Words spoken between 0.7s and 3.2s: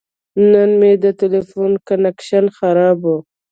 مې د تلیفون کنکشن خراب و.